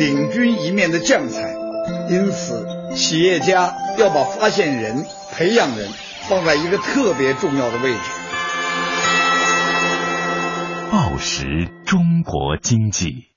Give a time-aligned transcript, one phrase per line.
[0.00, 1.54] 领军一面的将才，
[2.08, 2.66] 因此
[2.96, 5.90] 企业家要把发现人、培养人
[6.26, 7.98] 放在一个特别重要的位置。
[10.90, 13.29] 报时中国经济。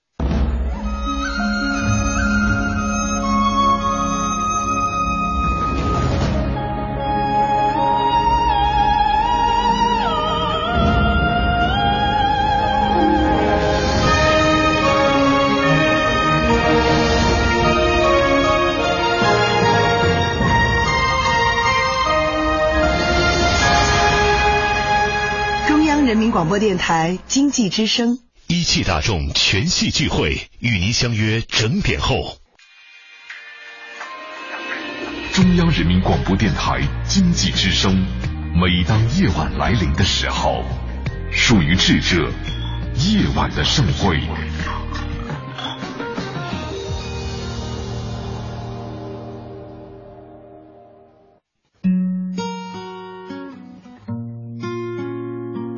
[26.34, 32.40] 广播电台经济之声，一汽大众全系聚会与您相约整点后。
[35.32, 38.04] 中央人民广播电台经济之声，
[38.56, 40.64] 每当夜晚来临的时候，
[41.32, 42.28] 属于智者
[42.96, 44.20] 夜晚的盛会。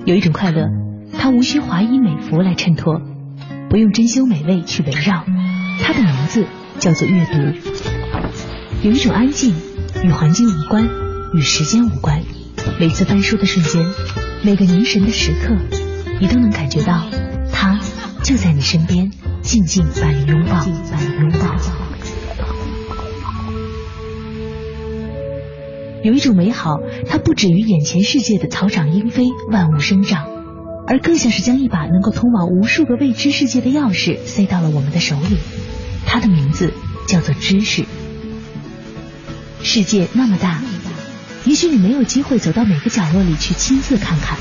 [0.05, 0.69] 有一种快乐，
[1.17, 3.01] 它无需华衣美服来衬托，
[3.71, 5.25] 不用珍馐美味去围绕，
[5.81, 6.45] 它的名字
[6.77, 7.33] 叫做阅读。
[8.83, 9.55] 有一种安静，
[10.03, 10.87] 与环境无关，
[11.33, 12.21] 与时间无关。
[12.79, 13.83] 每次翻书的瞬间，
[14.43, 15.55] 每个凝神的时刻，
[16.21, 17.07] 你都能感觉到，
[17.51, 17.79] 它
[18.21, 20.51] 就在你身边，静静把你拥抱，
[20.91, 21.84] 把你拥抱。
[26.05, 30.27] 有一种美好，它不止于眼前世界的草长莺飞、万物生长，
[30.85, 35.37] 而更像是将一把能够通往无数个未知世界的钥匙塞到了我们的手里。
[36.05, 36.71] 它的名字
[37.07, 37.85] 叫做知识。
[39.63, 40.61] 世界那么大，
[41.43, 44.37] 也许你没有机会走到每个角落里去亲自看看，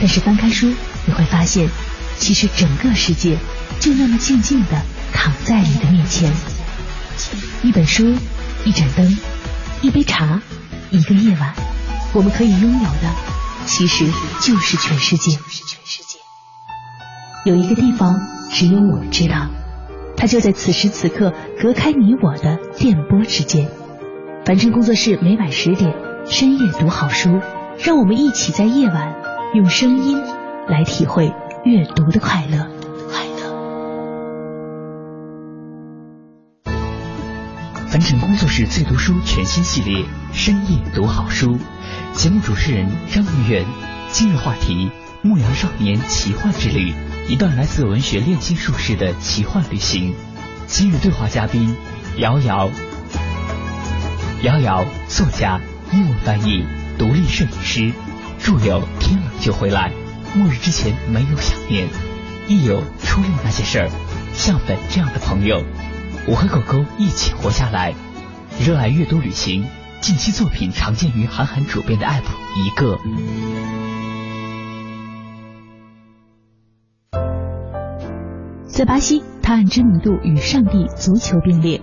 [0.00, 0.74] 但是翻开书，
[1.06, 1.68] 你会发现，
[2.18, 3.38] 其实整个世界
[3.78, 4.82] 就那么静静的
[5.12, 6.32] 躺在你的面前。
[7.62, 8.12] 一本书，
[8.64, 9.16] 一盏灯，
[9.82, 10.42] 一杯茶。
[10.90, 11.54] 一个夜晚，
[12.12, 13.14] 我们可以拥有的，
[13.64, 14.04] 其实
[14.40, 15.38] 就是全世界。
[17.44, 18.20] 有一个地方，
[18.50, 19.46] 只有我知道，
[20.16, 23.68] 它就在此时此刻，隔开你我的电波之间。
[24.44, 25.94] 凡尘工作室每晚十点，
[26.26, 27.40] 深夜读好书，
[27.78, 29.14] 让我们一起在夜晚
[29.54, 30.20] 用声音
[30.66, 31.32] 来体会
[31.64, 32.79] 阅读的快乐。
[37.90, 41.58] 凡尘工作室最读书全新系列，深夜读好书。
[42.14, 43.66] 节目主持人张玉元。
[44.12, 44.92] 今日话题：
[45.22, 46.94] 牧羊少年奇幻之旅，
[47.28, 50.14] 一段来自文学炼金术士的奇幻旅行。
[50.68, 51.74] 今日对话嘉宾：
[52.16, 52.70] 瑶瑶。
[54.42, 56.64] 瑶瑶，作家，英文翻译，
[56.96, 57.92] 独立摄影师，
[58.38, 59.90] 著有《天冷就回来》，
[60.38, 61.88] 末日之前没有想念，
[62.46, 63.90] 亦有初恋那些事儿，
[64.32, 65.64] 像本这样的朋友。
[66.30, 67.92] 我和狗狗一起活下来，
[68.64, 69.66] 热爱阅读旅行。
[70.00, 72.22] 近期作品常见于韩寒主编的 App
[72.54, 72.96] 一个。
[78.68, 81.80] 在巴西，他按知名度与上帝足球并列；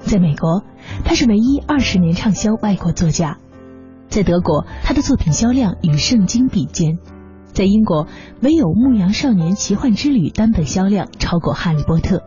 [0.00, 0.64] 在美国，
[1.06, 3.38] 他是唯一二十年畅销外国作家；
[4.10, 6.98] 在德国，他的作品销量与圣经比肩；
[7.54, 8.06] 在英国，
[8.42, 12.18] 唯有《牧羊少年奇幻之旅》单本销量超过《哈利波特》；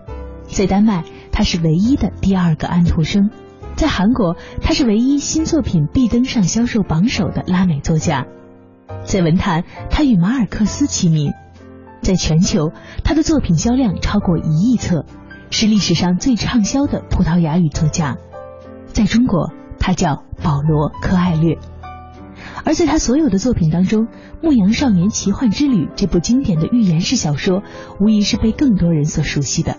[0.48, 1.04] 在丹麦。
[1.32, 3.30] 他是唯一的第二个安徒生，
[3.76, 8.28] 在韩国，他是唯一新作品必登上销售榜首的拉美作家，
[9.04, 11.34] 在文坛，他与马尔克斯齐名，
[12.02, 12.72] 在全球，
[13.04, 15.06] 他的作品销量超过一亿册，
[15.50, 18.18] 是历史上最畅销的葡萄牙语作家，
[18.88, 21.58] 在中国，他叫保罗·柯艾略，
[22.66, 24.06] 而在他所有的作品当中，
[24.42, 27.64] 《牧羊少年奇幻之旅》这部经典的寓言式小说，
[28.00, 29.78] 无疑是被更多人所熟悉的。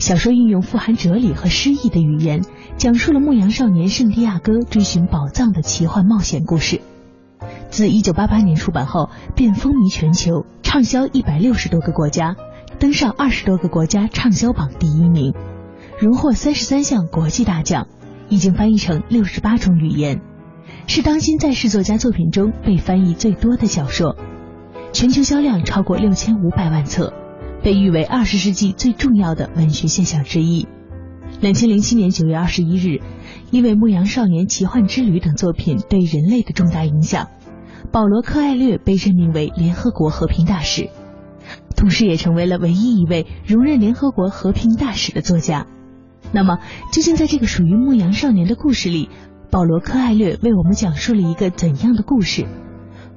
[0.00, 2.40] 小说运用富含哲理和诗意的语言，
[2.78, 6.80] 讲述了牧羊少年圣地亚哥追寻宝藏的奇幻冒险故事。
[7.68, 12.34] 自1988年出版后，便风靡全球，畅销160多个国家，
[12.78, 15.34] 登上20多个国家畅销榜第一名，
[16.00, 17.86] 荣获33项国际大奖，
[18.30, 20.22] 已经翻译成68种语言，
[20.86, 24.16] 是当今在世作家作品中被翻译最多的小说，
[24.94, 27.12] 全球销量超过6500万册。
[27.62, 30.66] 被誉为二十世纪最重要的文学现象之一。
[31.40, 33.00] 两千零七年九月二十一日，
[33.50, 37.28] 因为《牧羊少年奇幻之旅》等作品对人类的重大影响，
[37.92, 40.90] 保罗·柯艾略被任命为联合国和平大使，
[41.76, 45.66] 同时也成为了唯一一位荣任联合国和平大使的作家。
[46.32, 46.58] 那么，
[46.92, 49.08] 究竟在这个属于牧羊少年的故事里，
[49.50, 52.46] 保罗·柯艾略为我们讲述了一个怎样的故事？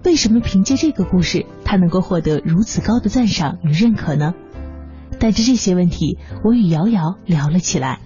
[0.05, 4.33] 为什么凭借这个故事，他能够获得如此高的赞赏与认可呢？
[5.19, 7.99] 带着这些问题，我与瑶瑶聊了起来。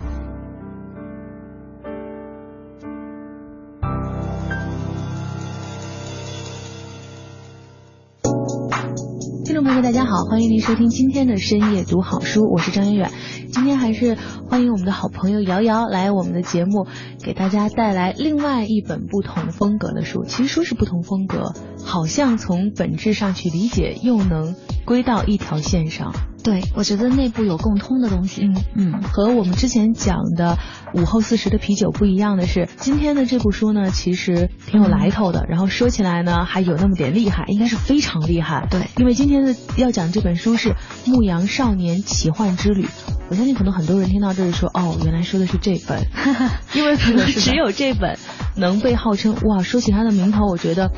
[9.82, 13.12] 大家好，欢迎您收听今天的深夜读好书，我是张远远。
[13.52, 14.18] 今天还是
[14.50, 16.88] 欢迎我们的好朋友瑶瑶来我们的节目，
[17.24, 20.24] 给大家带来另外一本不同风格的书。
[20.26, 21.54] 其实说是不同风格，
[21.86, 26.12] 好像从本质上去理解，又能归到一条线上。
[26.48, 28.46] 对，我觉得内部有共通的东西。
[28.46, 28.64] 嗯
[28.94, 30.58] 嗯，和我们之前讲的
[30.94, 35.46] 午后四十的啤酒不一样的是，今天的这部书呢，其实挺有来头的。
[35.50, 38.66] 然后说起来呢，还有那么点厉害，应该是非常厉害。
[38.72, 40.70] 对，因为今天的要讲这本书是
[41.06, 42.86] 《牧羊少年奇幻之旅》。
[43.30, 46.02] 我相信可能很多人听到这里说，哦，原来说的是这本，
[46.74, 48.18] 因为可能只有这本
[48.56, 49.64] 能被号称哇。
[49.64, 50.94] 说起它的名头，我觉得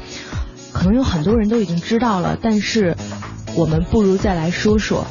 [0.74, 2.96] 可能有很多人都已经知道了，但是
[3.56, 5.08] 我们不如再来说说。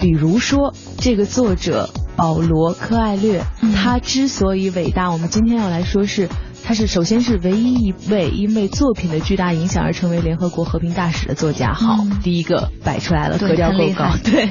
[0.00, 3.42] 比如说，这个作者保罗·柯艾略，
[3.74, 6.28] 他之所以伟大，我们今天要来说是，
[6.64, 11.72] 他是首先是唯一一位因为作品的巨大影响而成为联合国和平大使的作家。
[11.72, 14.10] 好，第一个摆出来了，格调够高。
[14.22, 14.50] 对，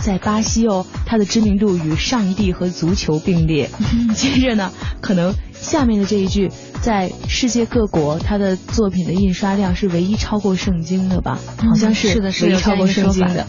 [0.00, 3.70] 在巴西哦，他的知名度与上帝和足球并列。
[4.14, 6.50] 接着呢，可能下面的这一句，
[6.82, 11.38] 在世界各国，他的作品的印刷量是唯一超过圣经的吧？
[11.58, 13.46] 好像是是的，唯一超过圣经的。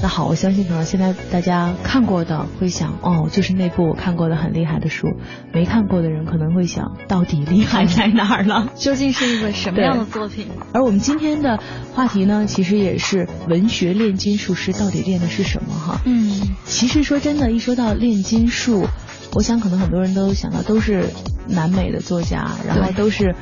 [0.00, 5.08] 那好，我相信可能现在大家看过的会想，哦，就是那部我看过的很厉害的书。
[5.52, 8.70] 没看过的人可能会想，到底厉害在哪儿了？
[8.78, 10.46] 究竟是一个什么样的作品？
[10.72, 11.58] 而我们今天的
[11.94, 15.74] 话题呢，其实也是文学炼金术师到底练的是什么？
[15.74, 18.86] 哈，嗯，其实说真的，一说到炼金术，
[19.34, 21.10] 我想可能很多人都想到都是
[21.46, 23.34] 南美的作家，然后都是。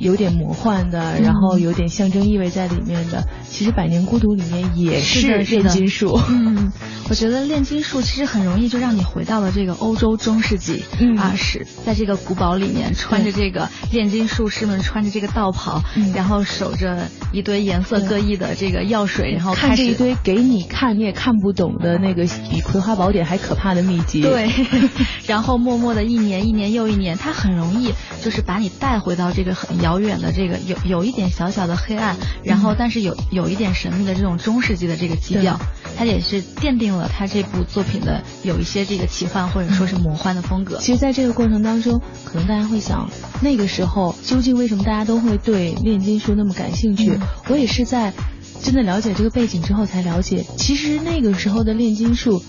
[0.00, 3.24] 有点魔幻的，然后有点象征意味在里面的。
[3.48, 6.18] 其实《百年孤独》里面也是炼金术。
[6.28, 6.72] 嗯，
[7.10, 10.82] 我觉得炼金术其实很容易就让你回到了这个欧洲中世纪
[11.18, 15.82] 啊，是在这个古堡里面穿着这个炼金术师们穿着这个道袍，
[16.14, 24.22] 然后守着一堆颜色各异的这个药水，然后看着一堆给你看你也看不懂的那个比《葵花宝典》还可怕的秘籍。
[24.22, 24.50] 对，
[25.28, 27.92] 然后默默的一年一年又一年，它很容易
[28.22, 29.89] 就是把你带回到这个很遥。
[29.90, 35.58] 遥远的这个有有一点小小的黑暗，然后但是有有一点神秘的这种中世纪的这个基调，
[35.96, 40.78] 它也是奠定了他这部作品的有一些这个奇幻或者说是魔幻的风格。
[40.78, 43.10] 其实，在这个过程当中，可能大家会想，
[43.42, 47.18] 那个时候究竟为什么大家都会对炼金术那么感兴趣？
[47.48, 48.12] 我也是在
[48.62, 52.40] 真的了解这个背景之后才了解，其实那个时候的炼金术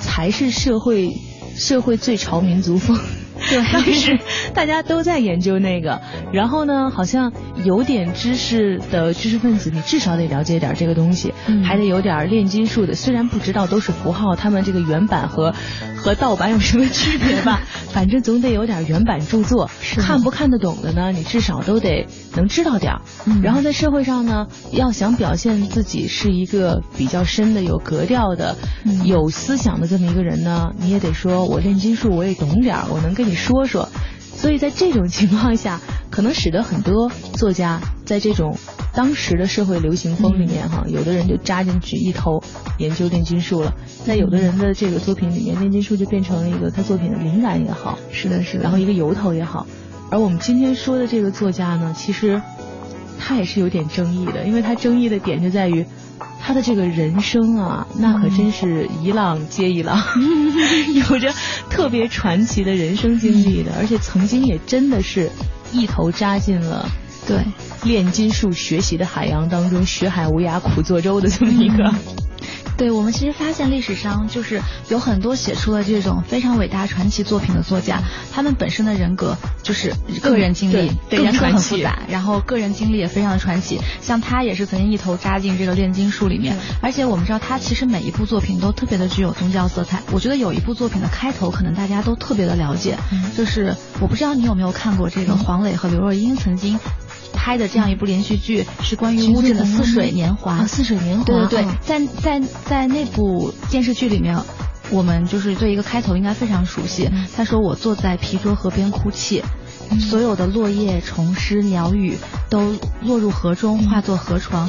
[0.00, 1.12] 才是社会
[1.58, 2.98] 社会最潮民族风。
[3.38, 4.18] 对， 是
[4.54, 6.00] 大家都在研究那个，
[6.32, 7.32] 然后呢，好像
[7.64, 11.32] 有点知识的知识分子，你至少得了解点这个东西，
[11.64, 12.94] 还得有点炼金术的。
[12.94, 15.54] 虽然不知道都是符号，他们这个原版和
[15.96, 17.62] 和盗版有什么区别吧，
[17.92, 19.70] 反正总得有点原版著作。
[19.98, 21.12] 看不看得懂的呢？
[21.12, 22.06] 你至少都得
[22.36, 23.00] 能知道点儿。
[23.42, 28.54] 然后在社会上呢，要想表现自己是一个比较深的、有格调的、
[29.04, 33.34] 有思想的这么一个人呢，你也得说我炼金术我也懂点儿，我能跟你。
[33.46, 33.88] 说说，
[34.34, 35.80] 所以在这种情况下，
[36.10, 38.56] 可能使得很多作家在这种
[38.92, 42.42] 当时的社会流行风里面，哈，有的人就扎进去一头
[42.78, 43.72] 研究炼金术了，
[44.04, 49.64] 在有的人的这个作品里面，炼金术就变成了一个他作品的灵感也好，是的，是的，然后一个由头也好。
[50.10, 52.40] 而我们今天说的这个作家呢，其实
[53.18, 55.84] 他也是有点争议的，因为他争议的点就在于。
[56.38, 60.00] 他的这个人生啊，那可真是一浪接一浪，
[60.94, 61.34] 有着
[61.68, 65.28] 特别传奇的人生经历的，而且曾经也真的是
[65.72, 66.88] 一头扎进了
[67.26, 67.38] 对
[67.82, 71.92] 炼金术学习的海洋当中，学海无涯苦作舟的这么一个。
[72.76, 78.02] 对我们其实发现历史上就是有很多写出了这种非常伟大传奇作品的作家，
[78.32, 83.80] 他们本身的人格就是个人经历人格很复杂，然后个人经历也非常的传奇。
[84.02, 90.02] 像他也是曾经一头扎进这个炼金术里面，而且我们知道他其实每一部作品都特别的具有宗教色彩。
[90.12, 92.98] 我觉得有一部作品的开头可能大家都特别的了解，
[93.36, 96.78] 就是我不知道你有没有看过这个黄磊和刘若英曾经。
[97.46, 100.62] 拍的这样一部连续剧是关于乌镇的《似水年华》。
[100.66, 101.22] 似水年华。
[101.22, 104.36] 对对对，在在在那部电视剧里面，
[104.90, 107.08] 我们就是对一个开头应该非常熟悉。
[107.36, 109.44] 他说：“我坐在皮卓河边哭泣，
[110.00, 112.18] 所有的落叶、虫尸、鸟语
[112.50, 114.68] 都落入河中，化作河床，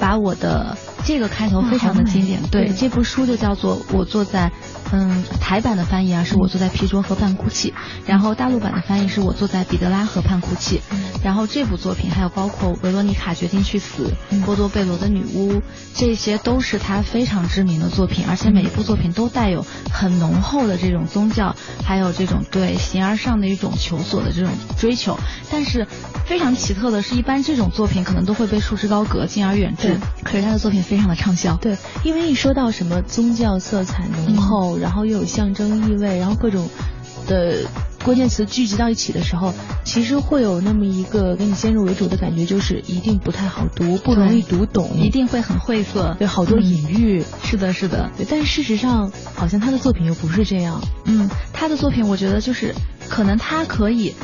[0.00, 2.40] 把我的这个开头非常的经典。
[2.50, 4.48] 对，这部书就叫做《我坐在》。”
[4.96, 7.74] 嗯，台版的翻译啊是我坐在皮卓河畔哭泣，
[8.06, 10.82] 然后大陆版的翻译是我坐在彼得拉河畔哭泣，
[11.24, 14.12] 然后这部作品还有包括维罗妮卡决定去死、
[14.46, 15.62] 波多贝罗的女巫，
[15.96, 25.18] 这些都是他非常知名的作品，而且每一部作品都带有很浓厚的这种宗教，还有这种对形而上的一种求索的这种追求。
[25.50, 25.88] 但是
[26.24, 31.56] 非常奇特的是，一般这种作品可能都会被束之高阁，敬而远之，可是他的作品非常的畅销。
[31.56, 36.68] 对，因为一说到什么宗教色彩浓厚，然后又有象征意味，然后各种
[37.26, 37.62] 的
[38.04, 47.24] 关键词聚集到一起的时候，其实会有那么一个给你先入为主的感觉，就是一定不太好读，不容易读懂，一定会很晦涩，对，好多隐喻。
[47.42, 48.10] 是的，是的。
[48.18, 50.82] 对，但是事实上，好像他的作品又不是这样。
[51.06, 52.74] 嗯，他的作品，我觉得就是
[53.08, 54.14] 可能他可以。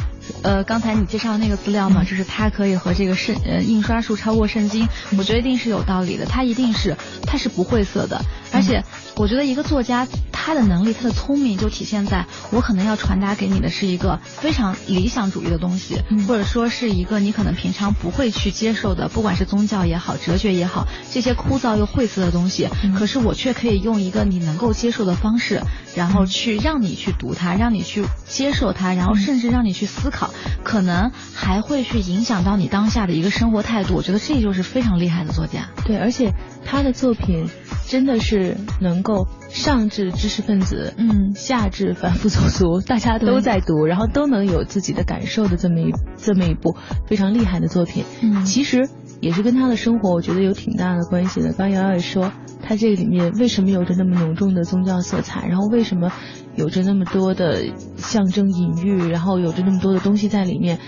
[0.42, 4.86] 呃，刚才你介绍的那个资料嘛，就是它可以和这个圣呃印刷术超过圣经，
[5.18, 6.24] 我觉得一定是有道理的。
[6.24, 8.84] 它一定是它是不晦涩的，而且
[9.16, 25.62] 我觉得一个作家他的能力他的聪明就体现在我可能要传达给你的是一个非常理想主义的东西，或者说是一个你可能平常不会去接受的，不管是宗教也好，哲学也好，这些枯燥又晦涩的东西，可是我却可以用一个你能够接受的方式，
[25.94, 30.30] 然后去让你去读它，让你去接受它，然后甚至让你去思考。
[30.62, 35.68] 可能还会去影响到你当下的一个生活态度，我觉得这就是非常厉害的作家。
[35.84, 36.32] 对，而且
[36.64, 37.48] 他的作品
[37.88, 38.39] 真的是
[38.80, 48.04] 能够上至知识分子，嗯，下至凡夫走俗， 大家都在读，然后都能有自己的感受的这么一这么一部非常厉害的作品。
[48.22, 48.88] 嗯，其实
[49.20, 51.52] 也是跟他的生活，我觉得有挺大的关系的。
[51.52, 52.32] 刚瑶瑶也说，
[52.62, 56.12] 他这里面为什么有着那么浓重的宗教色彩，然后为什么？
[56.56, 57.62] 有着那么多的
[57.96, 60.80] 象征隐喻，然后有着那么多的东西在里面，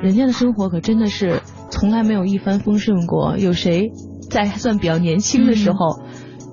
[0.00, 3.36] 人家的生活可真的是从来没有一帆风顺过。
[3.36, 3.90] 有谁
[4.30, 5.98] 在还算比较年轻的时候？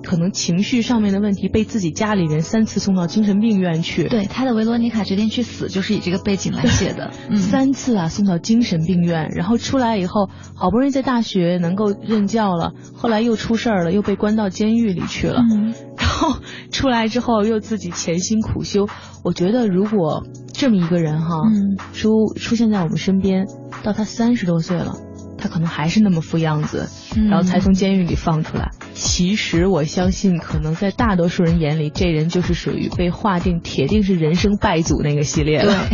[0.02, 4.08] 可能情绪上面的问题被自己家里人三次送到精神病院去。
[4.08, 7.12] 对，他的《维罗妮卡决定去死》就是以这个背景来写的。
[7.36, 15.42] 三次啊，送到精神病院，然后出来以后，好不容易在大学能够任教了，后来又出事儿了，又被关到监狱里去了。
[15.96, 16.36] 然后
[16.70, 18.88] 出来之后又自己潜心苦修。
[19.24, 21.36] 我觉得如果这么一个人哈，
[21.92, 23.46] 出出现在我们身边，
[23.82, 24.96] 到他三十多岁了。
[25.38, 26.88] 他可能还是那么副样子，
[27.28, 28.70] 然后才从监狱里放出来。
[29.02, 35.88] 其实我相信，可能在大多数人眼里，这人就是属于被划定铁定是人生败祖那个系列了，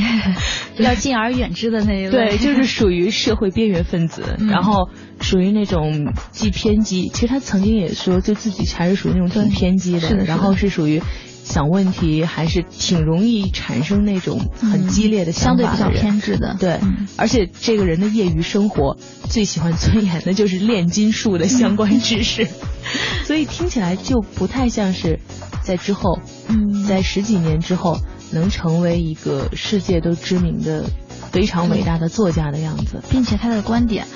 [0.77, 2.11] 要 敬而远之的那一类。
[2.11, 4.91] 对，就是属于社会边缘分子，然后
[5.23, 11.03] 属于那种既偏激，其实他曾经也说，就自己还是属于那种挺偏激的，然后是属于。
[11.49, 16.79] 想问题还是挺容易产生那种很激烈的相对比较偏执的，对，
[17.17, 18.99] 而且这个人的业余生活
[19.31, 22.47] 最喜欢钻研 的就是炼金术的相关知识，
[23.25, 25.21] 所以听起来就不太像是
[25.63, 27.99] 在之后，嗯，在十几年之后
[28.31, 30.85] 能成为一个世界都知名的
[31.33, 34.07] 非常伟大的作家的样子，并且他的观点。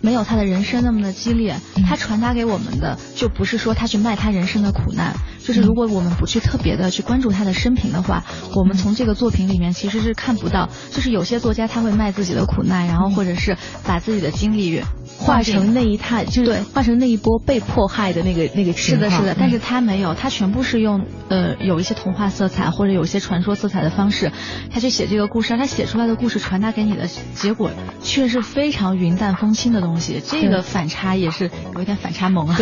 [0.00, 8.24] 没有他的人生那么的激烈，他传达给我们的就不是说他去卖他人生的苦难，就是如果我们不去特别的去关注他的生平的话，
[8.54, 14.82] 我们从这个作品里面其实是看不到，就是有些作家他会卖自己的苦难，然后或者是把自己的经历。
[15.18, 24.32] 化成那一趟，就是化成那一波被迫害的那个那个是的，是的，但是他没有，他全部是用呃有一些童话色彩或者有一些传说色彩的方式，
[24.70, 27.70] 他去写这个故事，他写出来的故事传达给你的结果
[28.02, 32.56] 却是非常云淡风轻的东西，这个反差也是有一点反差萌啊。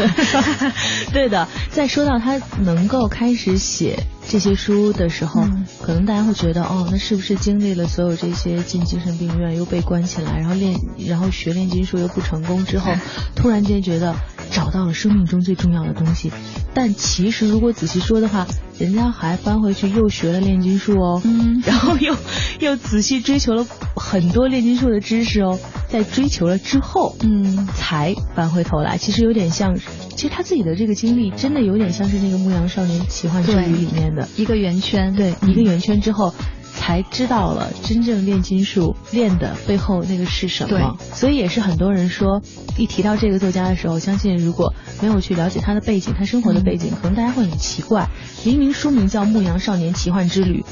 [1.13, 3.99] 对 的，再说到他能够开始写。
[4.29, 5.43] 这些书的时候，
[5.81, 10.75] 可能大家会觉得，哦，那是不是经历了所有这些进精神病院，又被关起来，然后练，
[11.07, 12.93] 然后学炼金术又不成功之后，
[13.37, 14.17] 突然间觉得
[14.51, 16.33] 找到了生命中最重要的东西？
[16.75, 18.47] 但其实如果仔细说的话，
[18.79, 22.15] 人家还搬回去又学了炼金术哦，嗯， 然后又
[22.61, 23.67] 又仔细追求了
[23.97, 29.77] 很多炼金术的知识哦，在追求了之后，嗯，才搬回头来，其实有点像。
[30.17, 34.27] 其实他自己的这个经历，真的有点像是那个《牧羊少年奇幻之旅》里面的。
[34.37, 35.15] 一个圆圈。
[35.15, 36.33] 对，一个圆圈之后，
[36.87, 40.97] 才知道了真正炼金术练的背后那个是什么。
[41.13, 42.41] 所以也是很多人说，
[42.79, 48.09] 一提到这个作家的时候，相信如果没有去了解他的背景，他生活的背景，可能大家会很奇怪。
[48.45, 50.65] 明明书名叫《牧羊少年奇幻之旅》，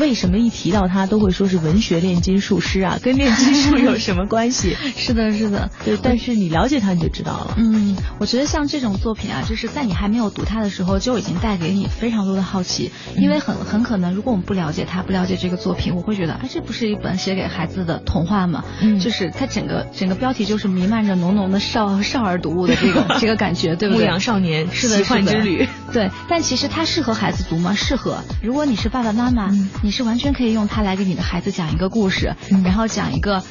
[0.00, 2.98] 为什么一提到他都会说是文学炼金术师啊？
[3.00, 4.76] 跟炼金术有什么关系？
[4.96, 5.70] 是的，是的。
[5.84, 7.54] 对，但是你了解他你就知道了。
[7.58, 18.64] 嗯，我觉得像这种作品啊，就是在你还没有读他的时候，就已经带给你非常多的好奇，因为很很可能，如果我们不了解他，不了解这个作品，我会觉得，哎，这不是一本写给孩子的童话吗？
[18.80, 24.04] 嗯，就是它整个整个标题就是弥漫着浓浓的少少儿读物的这个 这个感觉，对不对？
[24.04, 25.68] 牧羊少年是的，奇幻之旅。
[25.92, 27.74] 对，但其实它适合孩子读吗？
[27.74, 28.22] 适合。
[28.42, 29.50] 如果你是爸爸妈妈，
[29.82, 33.42] 你是完全可以用它来给你的孩子讲一个故事，然后讲一个。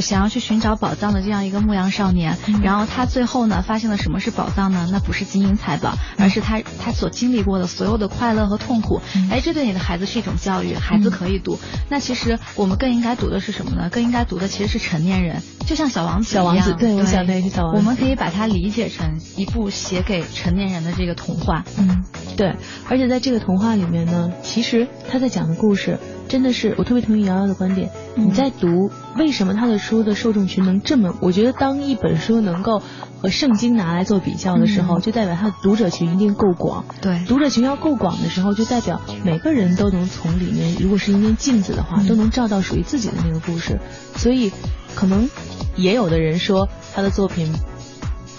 [0.00, 4.88] 想要去寻找宝藏的这样一个牧羊少年，然后他最后呢发现了什么是宝藏呢？
[4.90, 9.00] 那不是金银财宝，而是他他所经历过的所有的快乐和痛苦。
[9.30, 11.58] 哎，这对你的孩子是一种教育，孩子可以读。
[11.88, 13.88] 那其实我们更应该读的是什么呢？
[13.90, 16.76] 更应该读的其实是成年人，就像小王子一样。
[16.78, 17.78] 对，我想那是小王子。
[17.78, 21.64] 我们可以把它理解成一部写给成年人的这个童话。
[21.76, 22.04] 嗯，
[22.36, 22.56] 对。
[22.88, 25.98] 而且在这个童话里面呢，其实他在讲的故事。
[26.32, 27.90] 真的是，我特别同意瑶瑶的观点。
[28.14, 31.14] 你在读为什么他的书的受众群能这么？
[31.20, 32.80] 我觉得当一本书能够
[33.20, 36.86] 和圣经拿来做比较的时候，就代表他的读者群一定够广。
[37.02, 43.78] 对，读者群要够广的时候，就代表每个人都能从里面，如果是一面镜子的话，都能照到属于自己的那个故事。
[44.16, 44.50] 所以，
[44.94, 45.28] 可能
[45.76, 47.52] 也有的人说他的作品。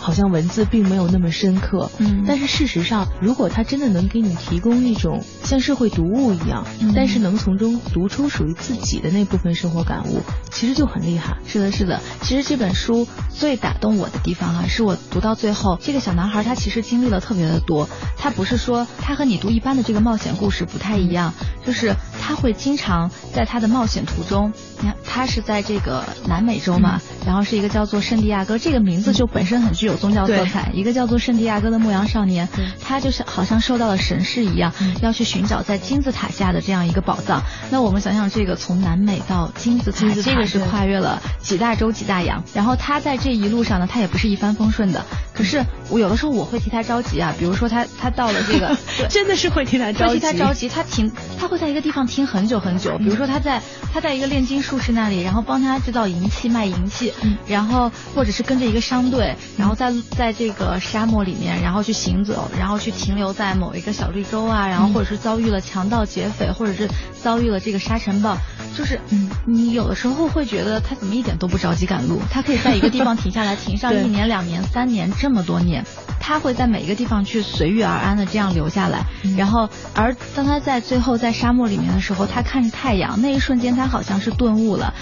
[0.04, 11.38] 好像文字并没有那么深刻，嗯，但是事实上，如果他真的能给你提供一种像社会读物一样，但是能从中读出属于自己的那部分生活感悟，其实就很厉害。
[11.48, 12.02] 是的，是的。
[12.22, 17.88] 其实这本书最打动我的地方啊，是我读到最后，这个小男孩他其实经历了特别的多。
[18.18, 21.34] 他不是说他和你读一般的这个冒险故事不太一样，
[21.66, 29.93] 就是他会经常在他的冒险途中，你看他是在这个南美洲嘛，然后是一个叫做圣地亚哥，这个名字就本身很具有。
[29.96, 32.48] 宗教色彩，一个叫做圣地亚哥的牧羊少年，
[32.82, 37.42] 他就是好像受到了神示一样，要去寻找在金字塔下的这样一个宝藏。
[37.72, 42.44] 那我们想想，这个从南美到金字塔，这个是跨越了几大洲几大洋。
[42.54, 45.06] 然后他在这一路上呢，他也不是一帆风顺的。
[45.34, 48.78] 可是我有的时候我会替他着急啊，比如说他他到了这个，
[49.10, 50.70] 真的是会替他着急，替他着急。
[50.70, 52.98] 他停，他会在一个地方停很久很久。
[53.00, 53.62] 比如说他在
[53.92, 57.12] 他在一个炼金术士那里，然后帮他制造银器卖银器，
[57.48, 66.88] 然后或者是跟着一个商队，然后在在这个沙漠里面，然后去行走，然后去停留在某一个小绿洲啊，然后或者是遭遇了强盗劫匪，或者是
[67.22, 68.38] 遭遇了这个沙尘暴，
[68.78, 69.00] 就是
[69.46, 75.10] 你有的时候会觉得他怎么一点都不着急赶路，他可以在一个地方停下来，停上 一年、两年、三年。
[75.24, 75.82] 这么多年，
[76.26, 84.94] 他会在每一个地方去随遇而安的这样留下来，然后，而当他在最后在沙漠里面的时候，他看着太阳，那一瞬间他好像是顿悟了。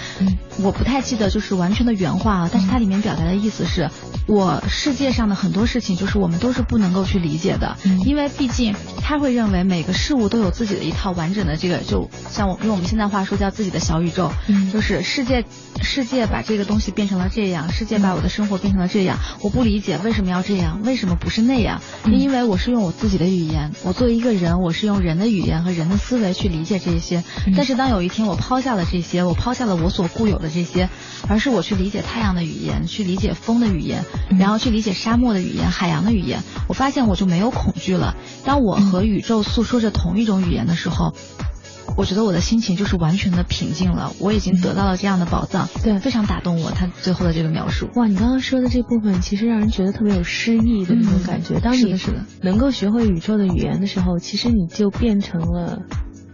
[0.58, 3.88] 我不太记得就是完全的原话啊，但是它里面表达的意思是，
[4.26, 14.30] 我世界上的很多事情就是我们都是不能够去理解的，因为毕竟他会认为每个事物都有自己的一套完整的这个，就像我用我们现在话说叫自己的小宇宙，
[14.72, 15.44] 就是世界
[15.80, 20.12] 世界把这个东西变成了这样，世界把我的生活变成了这样，我不理解为。
[20.12, 20.82] 为什么要这样？
[20.84, 21.80] 为什么不是那样？
[22.06, 27.24] 因为我是用我自己的语言，我作为一个人，我是用人的语言和人的思维去理解这些。
[27.56, 30.88] 但是当有一天我抛下了这些，我抛下了我所固有的这些，
[31.28, 34.04] 而是我去理解太阳的语言，去理解风的语言，
[34.38, 38.16] 然后去理解沙漠的语言、海洋的语言，我发现我就没有恐惧了。
[38.44, 41.14] 当我和宇宙诉说着同一种语言的时候。
[41.96, 46.70] 我觉得我的心情就是完全的平静了，我已经得到了这样的宝藏，对，非常打动我。
[46.70, 51.60] 他最后的这个描述，哇，你刚刚说的这部分其实让人觉得特别有诗意的那种感觉。
[51.60, 51.94] 当你
[52.40, 55.82] 能够学会宇宙的语言的时候，其实你就变成了，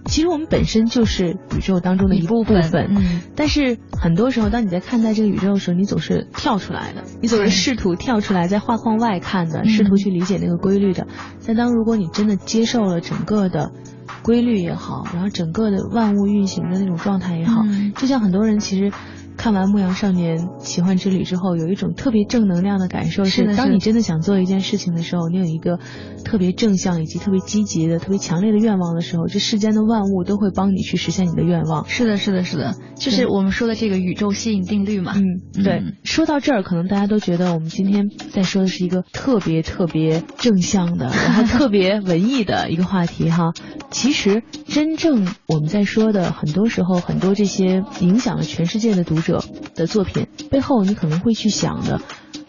[0.05, 2.63] 其实我们本身就是宇宙当中的一部分。
[2.97, 3.21] 嗯。
[3.35, 11.09] 但是很多时候，当你在看待这个宇宙的时候，你总是跳出来的，你总是试图跳出来，在画框外看的，试图去理解那个规律的。
[11.47, 13.73] 但当如果你真的接受了整个的。
[14.23, 17.65] 规律也好，然后整个的万物运行的那种状态也好，
[17.97, 18.93] 就像很多人其实。
[19.39, 25.79] 看完《牧羊少年奇幻之旅》之后，有一种特别正能量的感受，是当你真的想做一件事情的时候，你有一个
[26.25, 31.89] 特别正向以及特别积极的、特别强烈的愿望的时候，这世间的万物都会帮你去实现你的愿望。
[31.89, 35.15] 是的，是的，是的，就是我们说的这个宇宙吸引定律嘛。
[35.15, 35.85] 嗯，对。
[36.03, 43.53] 说到这儿，可能大家都觉得我们今天在说的是一个特别特别正向的， 然后特别文艺的一个话题哈。
[43.93, 49.28] 其实，真正我们在说的，很多时候，很多这些影响了全世界的读者。
[49.29, 52.01] 者的作品背后，你可能会去想的，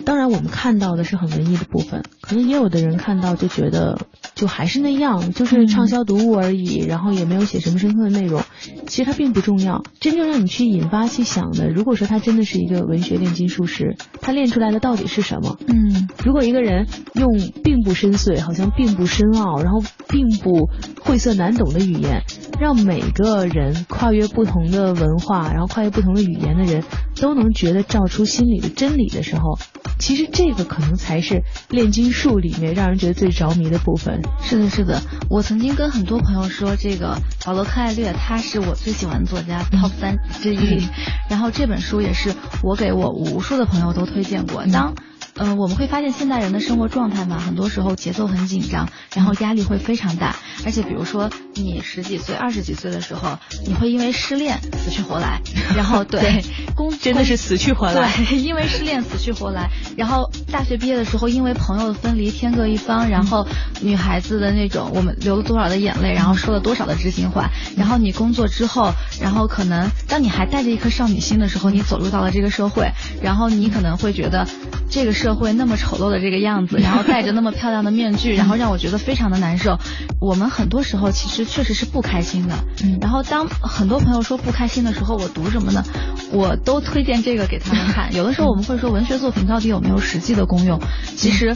[0.05, 3.99] 当然我们看到的是很文艺的部分，可能也有的人看到就觉得。
[4.39, 8.41] 就还是那样，就是畅销读物而已，然后也没有写什么深刻的内容。
[8.87, 15.57] 其实它并不重要，真正让你去引发去想的，如果说他真的是一个文学炼金术师，他练出来的到底是什么？
[15.67, 17.27] 嗯，如果一个人用
[17.65, 20.69] 并不深邃，好像并不深奥，然后并不
[21.01, 22.23] 晦涩难懂的语言，
[22.61, 26.85] 让每个人跨越不同的文化，然后跨越不同的语言的人
[27.19, 29.59] 都能觉得照出心里的真理的时候，
[29.99, 34.21] 其实这个可能才是炼金术里面让人觉得最着迷的部分。
[34.41, 40.87] 是的，是的，我曾经跟很多朋友说，这个保罗·克艾略他是我最喜欢的作家 top 三之一，
[41.29, 44.65] 然后这本书也是我给我无数的朋友都推荐过。
[44.67, 44.95] 当
[45.39, 50.35] 呃，我们会发现现代人的生活状态嘛，很多时候节奏很紧张，然后压力会非常大。
[50.65, 55.39] 而且比如说你十几岁、二十几岁的时候，你会因为失恋死去活来，
[55.77, 56.43] 然后对
[56.75, 59.69] 工真的是死去活来，对，因为失恋死去活来。
[59.95, 63.47] 然后大学毕业的时候，因为朋友的分离天各一方，然后
[63.81, 67.49] 女孩子的那种我们流了多少的眼泪，然后说了多少的知心话。
[67.77, 74.45] 然后你工作之后，然后可能当你还带着一颗少女心的时候，你走入到了这个社会，然后你可能会觉得
[74.89, 79.77] 这个社会那么丑陋的这个样子，然后戴着那么漂亮的面具，然后让我觉得非常的难受。
[80.19, 82.55] 我们很多时候其实确实是不开心的。
[82.83, 85.83] 嗯然后当很多朋友说不开心的时候，我读什么呢？
[86.31, 88.13] 我都推荐这个给他们看。
[88.15, 90.79] 有的时候我们会说文学作品到底有没有实际的功用？
[91.15, 91.55] 其实。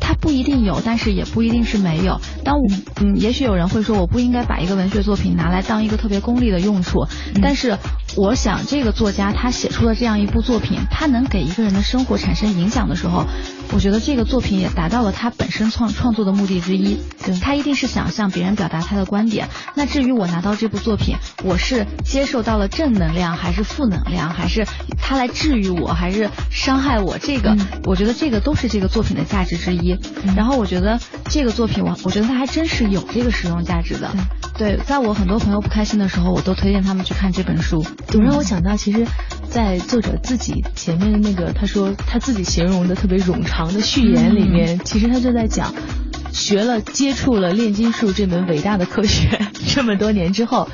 [0.00, 2.20] 它不一定有，但是也不一定是没有。
[2.44, 2.62] 当我
[3.00, 7.06] 嗯，也许有人会说，我不应该把一个文学作品拿来当一个特别功利的用处。
[7.42, 7.78] 但是，
[8.16, 13.24] 我想这个作家他写出了这样一部作品，他能给一个人的生活产生影响的时候，
[13.72, 16.98] 我觉得这个作品也达到了他本身创创作的目的之一。
[17.40, 19.48] 他一定是想向别人表达他的观点。
[19.74, 24.66] 那至于我拿到这部作品，我是接受到了正能量，还是负能量，还是
[24.98, 27.18] 他来治愈我，还是伤害我？
[27.18, 29.98] 这个，我觉得这个都是这个作品的价值之一。
[30.36, 31.00] 然后我觉得
[31.30, 34.10] 这个作品，我我觉得它还真是有这个实用价值的。
[34.56, 37.84] 对，在我很多朋友不开心的时候，我都推荐他们去看这本书。
[38.08, 39.06] 总让我想到，其实，
[39.54, 45.72] 在作者自己前面的那个他说他自己形容的特别冗长的序言里面，其实他就在讲，
[46.32, 49.40] 学了接触了炼金术这门伟大的科学
[49.72, 50.68] 这么多年之后，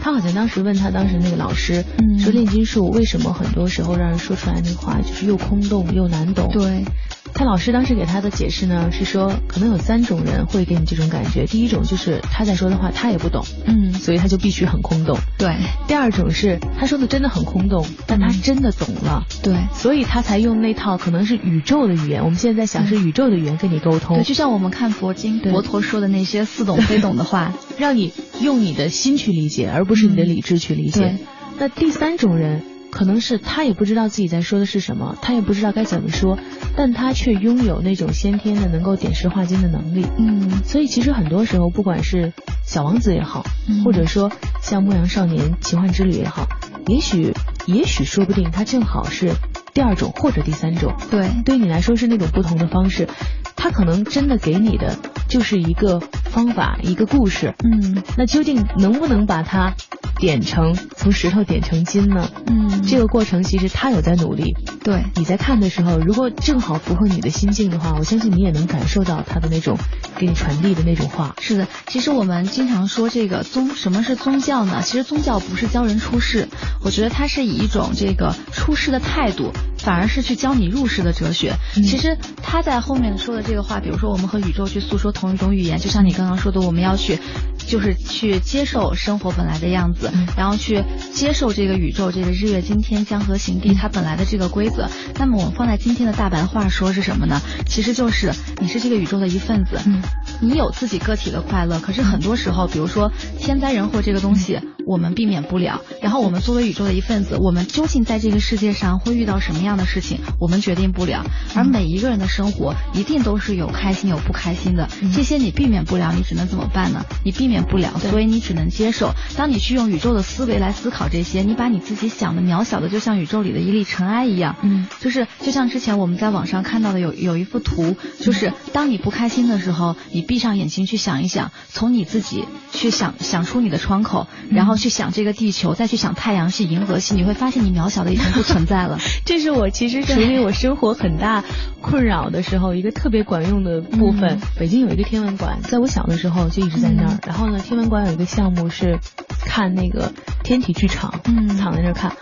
[0.00, 6.48] 他好像当时问他当时那个老师，嗯说炼金术为什么很多时候让人说出来那话就是又空洞又难懂？
[6.50, 6.86] 对。
[7.34, 11.46] 他老师当时给他的解释呢，是说可能有三种人会给你这种感觉。
[11.46, 15.18] 第一种就是他在说的话他也不懂，嗯，所以他就必须很空洞。
[15.38, 15.56] 对。
[15.88, 22.24] 第二种是他说的真的很空洞，但他真的懂了，对，所以他才用那套可能是宇宙的语言。
[22.24, 31.18] 我们现在在想是宇宙的语言跟你沟通，对，就像我们看佛经，佛陀说的那些似懂非懂的话， 让你用你的心去理解，而不是你的理智去理解。
[31.58, 32.71] 那第三种人。
[32.92, 36.38] 可能是他也不知道自己在说的是什么，他也不知道该怎么说，
[36.76, 40.06] 但他却拥有那种先天的能够点石化金的能力。
[40.18, 46.46] 嗯，所以其实很多时候，不管是小王子也好，嗯、或者说像牧羊少年奇幻之旅也好，
[46.86, 47.32] 也许
[47.66, 49.32] 也许说不定他正好是
[49.72, 50.94] 第二种或者第三种。
[51.10, 53.08] 对，对于你来说是那种不同的方式，
[53.56, 57.54] 他可能真的给你的就是一个方法，一个故事。
[57.64, 59.74] 嗯，那究竟能不能把它
[60.22, 62.30] 点成从石头点成金呢？
[62.46, 64.54] 嗯，这个过程其实他有在努力。
[64.84, 69.76] 对，你在看的时候，如果正好符合你的心境的话，我相信你也能感受到他的那种
[70.16, 71.34] 给你传递的那种话。
[71.40, 74.80] 是的，其实我们经常说这个宗，什么是宗教呢？
[74.84, 76.46] 其实宗教不是教人出世，
[76.84, 79.50] 我觉得它是以一种这个出世的态度，
[79.82, 81.56] 反而是去教你入世的哲学。
[81.76, 87.18] 嗯、其实他在后面说的这个话，比如说我们和宇宙去诉说同一种语言，就像你刚刚说的，我们要去。
[87.64, 94.90] 就是去接受生活本来的样子，嗯、然后去接受这个宇宙，这个日月今天江河行地它本来的这个规则。
[95.14, 97.40] 那么我们放在今天的大白话说是什么呢？
[97.66, 100.02] 其实就是你是这个宇宙的一份子，嗯、
[100.40, 101.78] 你有自己个体的快乐。
[101.78, 105.80] 可是很多时候，比如说天灾人祸这个东西，我们避免不了。
[106.02, 111.24] 然后我们作为宇宙的一份子，我们究竟在这个世界上会遇到什么样的事情，我们决定不了。
[111.54, 117.04] 而每一个人的生活一定都是有开心有不开心的，这些你避免不了，你只能怎么办呢？
[117.24, 119.14] 你避免不了，所以你只能接受。
[119.36, 124.56] 当你去用宇宙的思维来思考这些，你把你自己想的渺小的，就像宇宙里的一粒尘埃一样。
[124.62, 138.98] 嗯，就是就像之前我们在网上看到的有有一幅图，就是当你不开心的时候，你闭上眼睛去想一想，从你自己去想想出你的窗口，然后去想这个地球，再去想太阳系、银河系，你会发现你渺小的已经不存在了。
[139.24, 141.44] 这是我其实处理我生活很大
[141.80, 144.38] 困扰的时候一个特别管用的部分。
[144.38, 147.14] 嗯、北京有一个天文馆，在我小的时候就一直在那儿。
[147.14, 148.98] 嗯、然后呢，天文馆有一个项目是
[149.44, 152.12] 看那个天体剧场，嗯，躺在那儿看。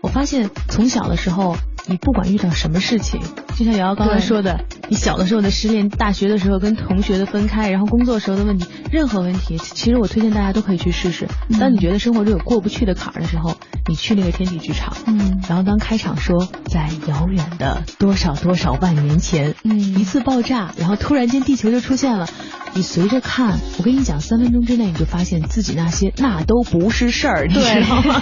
[0.00, 1.56] 我发现从小的时候
[1.88, 3.20] 你不管遇到什么事情，
[3.56, 11.26] 就像瑶瑶刚才说的，你小的时候的失恋，大学的时候跟同学的分开，然后工作时候的问题，任何问题，其实我推荐大家都可以去试试。
[11.58, 13.56] 当你觉得生活中有过不去的坎儿的时候，
[13.88, 22.28] 你去那个天地剧场，嗯，然后当开场说在遥远的多少多少万年前，嗯，一次爆炸，然后突然间地球就出现了，
[22.74, 28.20] 你随着看，我跟你讲，三分钟之内你就发现自己那些那都不是事儿，你知道吗？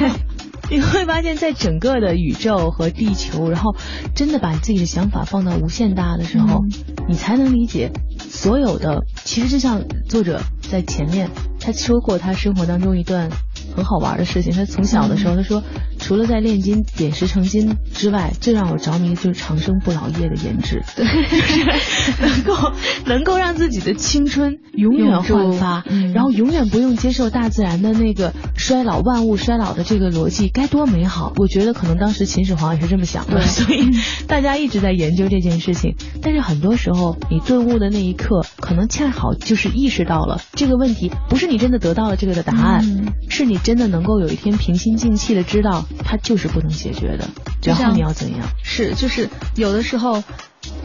[0.70, 3.74] 你会发现在整个的宇宙和地球，然后
[4.14, 6.62] 真的把自己的想法放到无限大的时候，
[7.09, 9.05] 你才能理解所有的。
[9.24, 13.31] 其实就像作者在前面他说过他生活当中一段
[13.74, 15.62] 很好玩的事情，他从小的时候他说，
[15.98, 21.05] 除了在炼金点石成金之外，最让我着迷的就是长生不老液的研制，对，
[22.20, 22.72] 能够
[23.07, 30.49] 能够让自己的青春永远焕发，然后永远不用接受大自然的那个衰老、万物衰老的这个逻辑。
[30.49, 31.33] 该多美好！
[31.37, 33.90] 我觉得可能当时秦始皇也是这么想的， 所以
[34.27, 35.95] 大家一直在研究这件事情。
[36.23, 47.29] 但是很多时候，你顿悟的那一刻，可能恰好就是意识到了这个问题，不是你真的得到了这个的答案，是你真的能够有一天平心静气的知道，它就是不能解决的。
[47.62, 48.49] 然后你要怎样？
[48.62, 50.23] 是，就是有的时候。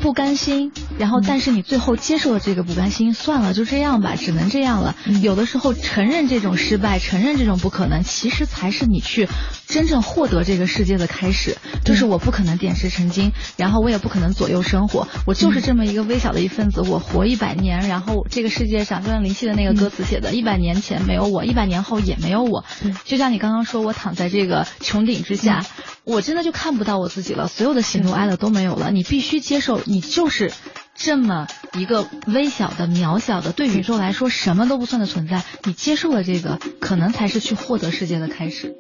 [0.02, 4.96] 不甘心，然后但是你最后接受了这个不甘心，算了，就这样吧，只能这样了。
[5.22, 9.28] 有的时候承认这种失败，承认这种不可能，其实才是你去
[9.72, 11.58] 真正获得这个世界的开始。
[11.84, 22.64] 就是我不可能点石成金，然后我也不可能左右生活，我就是这么一个微小的一份子，我活一百年，然后这个世界上就像林夕的那个歌词写的，一百年前没有我，一百年后也没有我。
[23.04, 25.66] 就像你刚刚说，我躺在这个穹顶之下，
[26.04, 28.92] 我真的就看不到我自己了，所有的喜怒哀乐都没有了。
[28.92, 29.82] 你必须接受。
[29.86, 30.52] 你就是
[30.94, 35.44] 这么一个微小的、渺小的，对宇宙来说什么都不算的存在。
[35.64, 38.76] 你接受了这个，可能才是去获得世界的开始。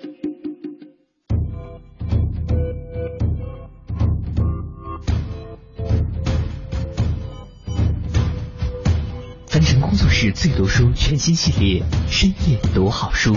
[9.91, 13.35] 工作室最读书全新系列，深夜读好书，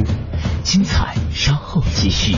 [0.63, 2.37] 精彩稍后继续。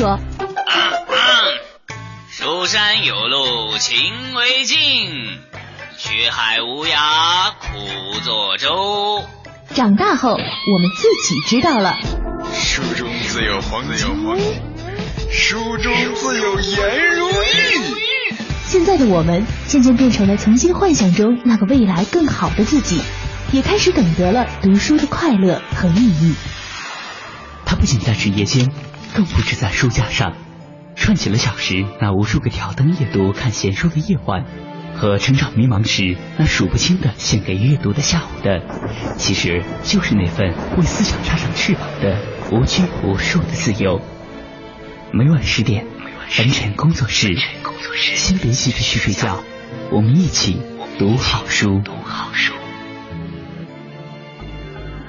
[0.00, 0.18] 说，
[2.32, 3.98] 蜀山有路勤
[4.34, 4.78] 为径，
[5.98, 9.22] 学海无涯苦作舟。
[9.74, 11.98] 长大后，我们自己知道了。
[12.54, 14.08] 书中自有黄金，
[15.30, 17.34] 书中自有颜如玉。
[18.64, 23.02] 现在的我们渐渐变成了曾经幻想中那个未来更好的自己，
[23.52, 26.34] 也开始懂得了读书的快乐和意义。
[27.66, 28.66] 他不仅在职业间。
[29.14, 30.34] 更不止在书架上，
[30.94, 34.44] 串起了小时那无数个挑灯夜读看闲书的夜晚，
[34.94, 38.62] 和成长迷茫时那数不清的献给阅读的下午的，
[39.16, 42.18] 其实就是那份为思想插上翅膀的
[42.52, 44.00] 无拘无束的自由。
[45.12, 45.86] 每晚十点，
[46.28, 47.36] 晨晨工作室，
[48.16, 49.42] 先别急着去睡觉，
[49.90, 50.60] 我们一起
[50.98, 51.82] 读好书。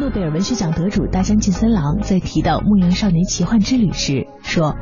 [0.01, 4.75] 诺贝尔文学奖得主大江健三郎在提到《牧羊少年奇幻之旅》时说：“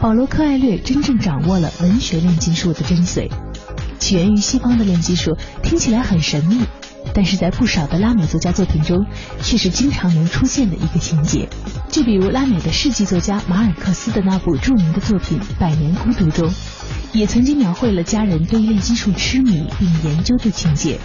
[0.00, 3.30] 保罗·柯艾略真正掌握了文学炼金术的精髓。
[3.98, 6.62] 起源于西方的炼金术听起来很神秘，
[7.12, 9.04] 但是在不少的拉美作家作品中，
[9.42, 11.46] 却是经常能出现的一个情节。
[11.90, 16.50] 就比如拉美的世纪作家马尔克斯的那部著名的作品《百年孤独》中，
[17.12, 20.98] 也曾经描绘了家人对炼金术痴迷并研究的情节。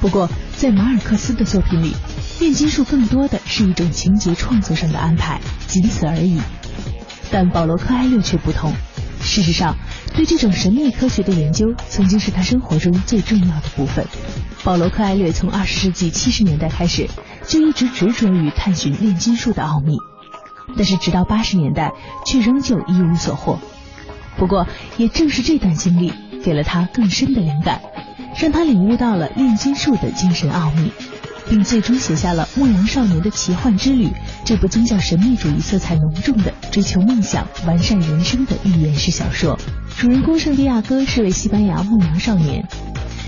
[0.00, 1.94] 不过，在马尔克斯的作品里，
[2.40, 6.40] 炼金术更多的是一种情节创作上的安排，仅此而已。
[7.30, 8.72] 但保罗·克埃略却不同。
[9.20, 9.76] 事实上，
[10.14, 14.06] 对这种神秘科学的研究曾经是他生活中最重要的部分。
[14.62, 17.08] 保罗·克埃略从二十世纪七十年代开始
[17.46, 19.96] 就一直执着于探寻炼金术的奥秘，
[20.76, 21.92] 但是直到八十年代
[22.24, 23.58] 却仍旧一无所获。
[24.36, 26.12] 不过，也正是这段经历
[26.44, 27.80] 给了他更深的灵感，
[28.38, 30.92] 让他领悟到了炼金术的精神奥秘，
[31.48, 34.06] 并最终写下了《牧羊少年的奇幻之旅》
[34.44, 39.58] 这部宗教神秘主义色彩浓重的追求梦想、完善人生的寓言式小说。
[39.96, 42.66] 主人公圣地亚哥是位西班牙牧羊少年。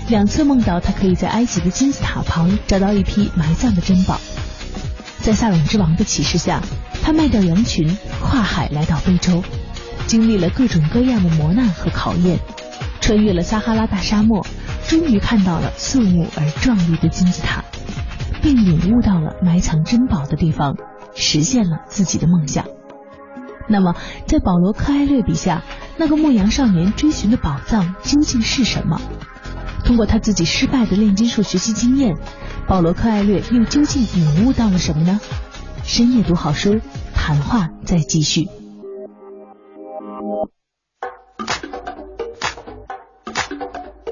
[0.07, 4.19] 两次梦到他可以在埃及的金字塔旁找到一批埋葬的珍宝，
[5.21, 6.61] 在萨冷之王的启示下，
[7.01, 9.41] 他卖掉羊群，跨海来到非洲，
[10.07, 12.39] 经历了各种各样的磨难和考验，
[13.01, 14.45] 穿越了撒哈拉大沙漠，
[14.87, 17.65] 终于看到了肃穆而壮丽的金字塔，
[18.41, 20.77] 并领悟到了埋藏珍宝的地方，
[21.15, 22.65] 实现了自己的梦想。
[23.67, 23.95] 那么，
[24.27, 25.63] 在保罗·克艾略笔下，
[25.97, 29.01] 那个牧羊少年追寻的宝藏究竟是什么？
[29.83, 32.15] 通过他自己失败的炼金术学习经验，
[32.67, 35.19] 保罗·克艾略又究竟领悟到了什么呢？
[35.83, 36.79] 深夜读好书，
[37.15, 38.60] 谈话再继续。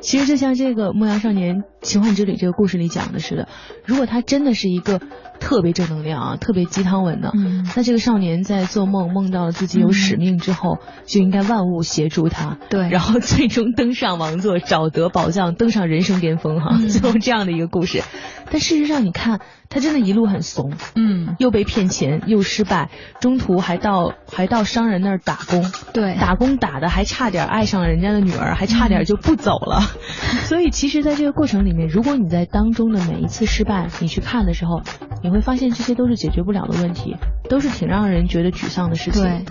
[0.09, 3.47] 其实就像这个《牧羊少年奇幻之旅》这个故事里讲的似的，
[3.83, 4.99] 如果他真的是一个。
[5.39, 7.31] 特别正能量啊，特别鸡汤文的。
[7.33, 12.57] 嗯那这个少年在做梦梦到了自己有使命之后，就应该万物协助他。
[12.69, 16.77] 对，然后最终登上王座，找得宝藏，登上人生巅峰哈。
[16.89, 18.03] 最后这样的一个故事，
[18.51, 20.73] 但事实上你看，他真的一路很怂。
[20.95, 22.89] 嗯，又被骗钱，又失败，
[23.21, 25.71] 中途还到还到商人那儿打工。
[25.93, 29.79] 对，打工打的还差点爱上了人家的女儿，还差点就不走了。
[30.43, 34.81] 所以其实，在这个过程里面，如果你在当中的每一次失败，你去看的时候。
[35.21, 37.17] 你会发现这些都是解决不了的问题，
[37.49, 39.21] 都是挺让人觉得沮丧的事情。
[39.21, 39.43] 对，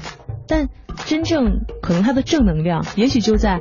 [0.46, 0.70] 但
[1.04, 3.60] 真正可能它的正能量，也许就在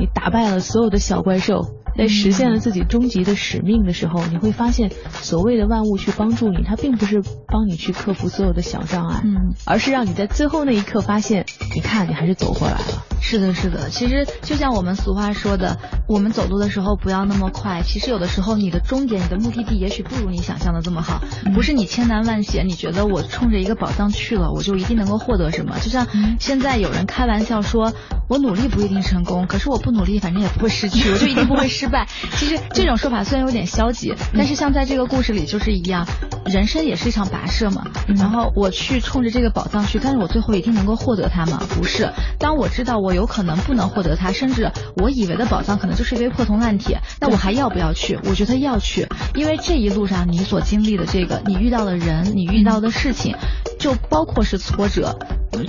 [0.00, 13.04] 你打败了所有的小怪兽，在实现了自己终极的使命的时候，你会发现所谓的万物去帮助你，它并不是帮你去克服所有的小障碍，嗯，而是让你在最后那一刻发现，你看你还是走过来了。
[13.22, 17.82] 是的，是的，其实就像我们俗话说的，我们走路的时候不要那么快。
[17.82, 21.20] 其实有的时候，你的终点、你的目的地，也许不如你想象的这么好。
[21.54, 25.78] 不是你千难万险，你觉得我冲着一个宝藏去了，我就一定能够获得什么？
[25.80, 26.06] 就像
[26.40, 27.92] 现在有人开玩笑说，
[28.28, 32.08] 我努力不一定成功，可是我不努力，反正也不会失去， 我就一定不会失败。
[32.36, 36.06] 其实这种说法虽然有点消极，但是像在这个故事里就是一样，
[36.46, 37.84] 人生也是一场跋涉嘛。
[38.16, 41.62] 然后我去冲着这个宝藏去，但是我最后一定能够获得它吗？
[41.76, 42.10] 不是。
[42.38, 43.10] 当我知道我。
[43.10, 47.00] 我有可能不能获得它，甚至我以为的宝藏可能就是一堆破铜烂铁。
[47.18, 48.16] 那我还要不要去？
[48.22, 53.34] 我觉得要去，因为这一路上你所经历的这个，你遇到的人，你遇到的事情，
[53.80, 55.18] 就包括是挫折。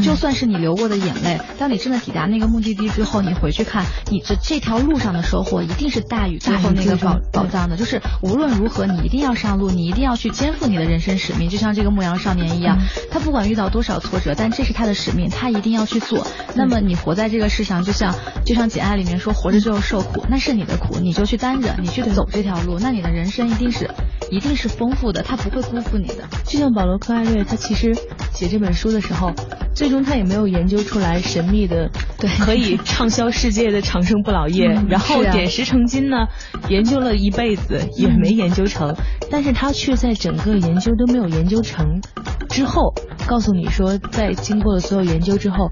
[0.03, 7.75] 就算是你流过的眼泪，当你真的抵达那个目的地之后，你回去看，你这这条路上的收获一定是大于最后那个宝宝藏的。
[7.75, 11.49] 就是无论如何，你一定要上路，你一定要去肩负你的人生使命。
[11.49, 12.77] 就像这个牧羊少年一样，
[13.09, 16.25] 他不管遇到多少挫折，但这是他的使命，他一定要去做。
[16.53, 23.89] 那么你活在这个世上，就像就像《简爱》里面说，活着就是受苦，那是你的苦，你就去担着，你去走这条路，那你的人生一定是
[24.31, 26.27] 一定是丰富的，他不会辜负你的。
[26.45, 27.93] 就像保罗·克艾略，他其实
[28.33, 29.31] 写这本书的时候。
[29.73, 31.89] 最终他也没有研究出来神秘的，
[32.19, 36.27] 对，可以畅销世界的长生不老液，然后点石成金呢，
[36.67, 38.93] 研究了一辈子也没研究成，
[39.31, 42.01] 但是他却在整个研究都没有研究成
[42.49, 42.93] 之后，
[43.25, 45.71] 告诉你说，在经过了所有研究之后。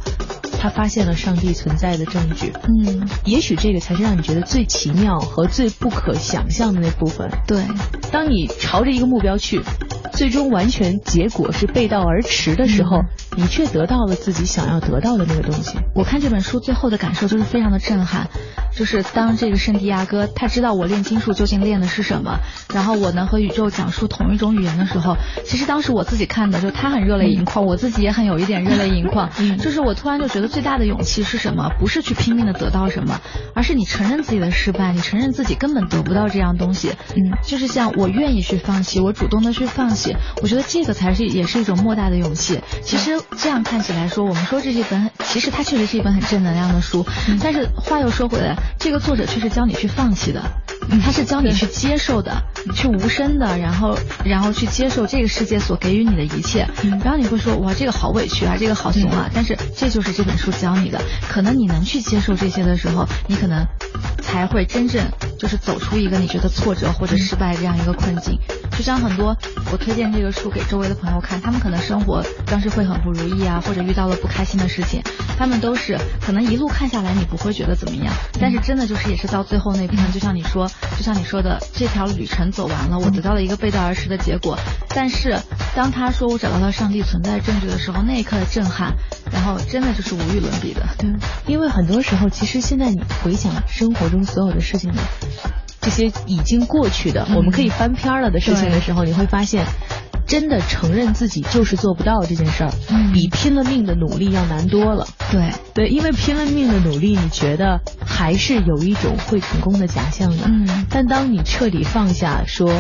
[0.62, 7.30] 他发现了上帝存在的证据，嗯，也许这个才是让你觉得最奇妙和最不可想象的那部分。
[7.48, 7.64] 对，
[8.12, 9.62] 当你朝着一个目标去，
[10.12, 13.04] 最终完全结果是背道而驰的时候，
[13.40, 15.78] 你却得到了自己想要得到的那个东西。
[15.96, 18.28] 我看这本书最后的感受就是非常的震撼，
[18.76, 22.40] 就是当这个圣地亚哥他知道我炼金术究竟练的是什么，
[22.74, 30.50] 然后我能和宇宙讲述同一种语言的时候，其实当时我自己看的就他很热泪盈眶，我自己也很有一点热泪盈眶，就是我突然就觉得。
[30.50, 31.70] 最大的勇气是什么？
[31.80, 33.22] 不是去拼命的得到什么，
[33.54, 36.94] 而是你承认自己的失败，你承认自己根本得不到这样东西。
[37.16, 42.60] 嗯，就是像我愿意去放弃，我主动的去放弃，我觉得这个才是也是一种莫大的勇气。
[42.82, 47.06] 其实这样看起来说，我们说这是一本，其实它确实是一本很正能量的书。
[47.42, 50.42] 但是话又说回来，这个作者却是教你去放弃的，
[51.04, 52.44] 他是教你去接受的，
[52.76, 56.68] 去无声的，然后然后去接受这个世界所给予你的一切。
[57.04, 59.30] 然后你会说哇，这个好委屈啊，这个好怂啊。
[59.34, 63.66] 但是这就是这本书教你的，可能你能去接受这些的时候，你可能
[64.22, 65.06] 才会真正
[65.40, 68.38] 就是走出一个你觉得挫折或者失败这样一个困境。
[68.80, 69.36] 就像很多
[69.74, 75.04] 我推荐这个书给周围的朋友看，他们可能生活当时会很不如意啊，或者遇到了不开心的事情，
[75.38, 80.66] 他们都是可能一路看下来你不会觉得怎么样，但是真的就是也是到最后那篇，就像你说，
[80.98, 84.58] 就像你说的，这条旅程走完了，我得到了一个背道而驰的结果。
[84.96, 85.38] 但是
[85.76, 88.94] 当他说我找到了上帝存在证据的时候，那一刻的震撼，
[89.30, 90.88] 然后真的就是无与伦比的。
[90.98, 91.10] 对，
[91.48, 95.02] 因为很多时候，其实现在你回想生活中所有的事情呢。
[95.82, 99.66] 这些已经过去的，我们可以翻篇了的事情的时候，你会发现，
[100.28, 102.72] 真的承认自己就是做不到这件事儿，
[103.14, 105.08] 比拼了命的努力要难多了。
[105.32, 110.44] 对对，因为拼了命的努力，你觉得还是有一种会成功的假象的。
[110.46, 110.86] 嗯。
[110.90, 112.72] 但当你彻底放下，说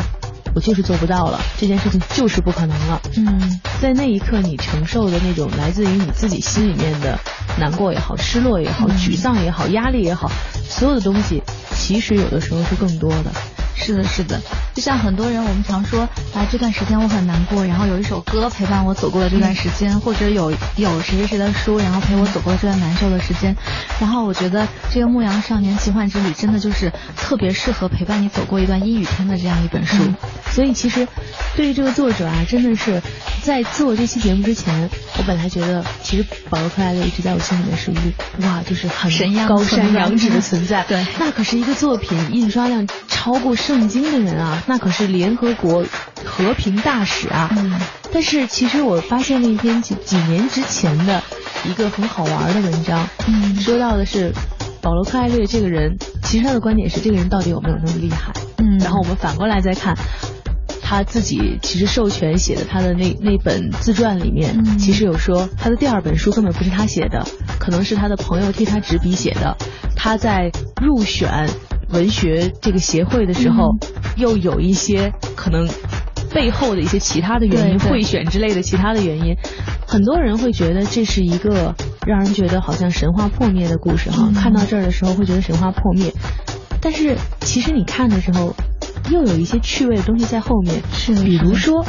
[0.56, 3.02] 我就是做不到了，这件事情就是不可能了。
[3.18, 3.60] 嗯。
[3.82, 7.18] 在那一刻，你承受的那种来自于你自己心里面的
[7.58, 10.30] 难过也好、失落也好、沮丧也好、压力也好，
[10.68, 11.42] 所有的东西。
[11.76, 13.32] 其实有的时候是更多的，
[13.76, 14.40] 是的，是的，
[14.76, 16.02] 就像很多人，我们常说
[16.36, 23.56] 啊，这段时间我很难过，然后有一首歌陪伴我走过了这段时间，或者有有谁谁谁的书，然后陪我走过了这段难受的时间。
[24.00, 30.04] 然后我觉得这个《牧羊少年奇幻之旅》真的就是特别适合陪伴你走过一段阴雨天的这样一本书。
[30.52, 31.08] 所以其实
[31.56, 33.02] 对于这个作者啊，真的是
[33.44, 39.10] 在做这期节目之前，我本来觉得其实保罗·克莱勒一直在我心里面是一个哇，就是很
[39.48, 40.84] 高山仰止的存在。
[40.88, 45.86] 对，那可是一个作品印刷量超过圣经的人啊，那可是联合国
[46.26, 47.50] 和平大使啊。
[47.58, 47.80] 嗯。
[48.12, 51.22] 但是其实我发现了一篇几几年之前的
[51.64, 54.34] 一个很好玩的文章，嗯，说到的是
[54.82, 58.34] 保罗·克莱略这个人，其实他的观点是这个人到底有没有那么厉害？
[58.58, 58.80] 嗯。
[58.80, 59.96] 然后我们反过来再看。
[60.90, 67.24] 他自己其实授权写的他的那那本自传里面，其实有说他的第二本书根本不是他写的，
[67.60, 69.56] 可能是他的朋友替他执笔写的。
[69.96, 70.50] 他在
[70.82, 71.48] 入选
[71.90, 73.78] 文学这个协会的时候，
[74.18, 75.70] 又有一些可能
[76.34, 79.36] 背后的一些其他的原因，贿选之类的其他的原因。
[79.86, 81.76] 很多人会觉得这是一个
[82.08, 84.32] 让人觉得好像神话破灭的故事哈。
[84.34, 86.12] 看到这儿的时候会觉得神话破灭，
[86.82, 88.56] 但是其实你看的时候。
[89.12, 91.86] 又有一些趣味的东西在后面，是比如说，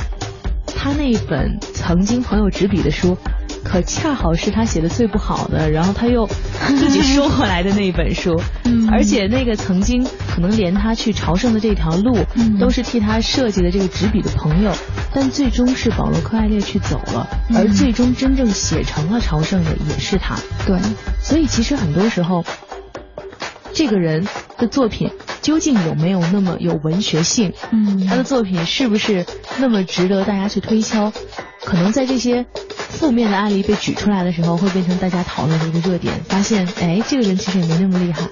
[0.67, 3.17] 他那本曾经朋友执笔的书，
[3.63, 8.41] 可恰好是他写的最不好的，然后他又自己收回来的那一本书，
[8.91, 12.17] 而且那个曾经可能连他去朝圣的这条路，
[12.59, 14.73] 都是替他设计的这个执笔的朋友，
[15.13, 20.37] 但最终是保罗·柯艾列去走了，而最终真正写成了朝圣的也是他。
[20.67, 20.79] 对，
[21.21, 22.45] 所以其实很多时候，
[23.75, 24.27] 这个人
[24.61, 25.11] 的作品。
[25.43, 27.55] 究竟有没有那么有文学性？
[27.73, 29.25] 嗯，他的作品是不是
[29.59, 31.13] 那么值得大家去推敲？
[31.65, 32.45] 可能在这些
[32.77, 36.13] 负面的案例被举出来的时候，会变成大家讨论的一个热点。
[36.29, 38.29] 发现，哎，这个人其实也没那么厉害。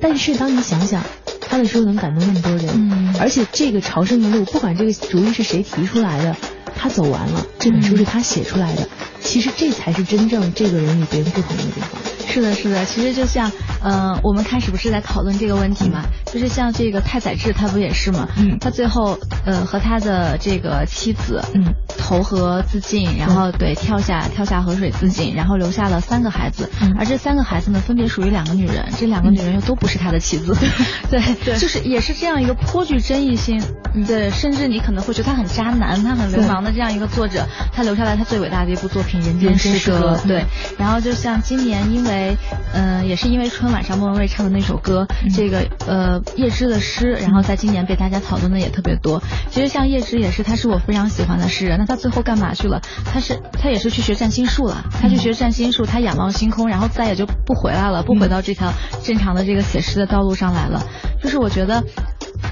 [0.00, 1.02] 但是当你想想，
[1.40, 6.36] 他的书能感动那么多人，嗯，而且这个朝圣的路，不管这个主意是谁提出来的，
[6.76, 8.88] 他走完了，这本书是他写出来的。
[9.20, 11.88] 其实这才是真正这个人与别人不同的地方。
[12.26, 13.50] 是的，是的，其实就像，
[13.82, 16.04] 呃，我们开始不是在讨论这个问题嘛？
[16.26, 18.28] 就是像这个太宰治，他不也是吗？
[18.36, 30.56] 嗯，他最后，呃，和他的这个妻子，嗯，投河自尽，然后对跳下跳下河水自尽，然后留下了三个孩子，而这三个孩子呢，分别属于两个女人，这两个女人又都不是他的妻子，
[31.10, 33.62] 对对，就是也是这样一个颇具争议性，
[34.06, 40.46] 对，甚至你可能会觉得他很渣男，他很流氓的这样一个作者，他留下来他最伟大的一部作品《人间失格》，对，
[40.78, 42.11] 然后就像今年因为。
[42.72, 49.22] 嗯，也是因为春晚上莫文蔚唱的那首歌，这个呃叶芝的诗，然后在今年被大家讨论的也特别多。
[49.50, 51.78] 其实像叶芝也是，他是我非常喜欢的诗人。
[51.78, 52.80] 那他最后干嘛去了？
[53.04, 54.84] 他是他也是去学占星术了。
[55.00, 60.84] 他去学占星术，他仰望星空，然后再也就不回来了，不回到这条正常的这个写诗的道路上来了。
[61.22, 61.82] 就是我觉得。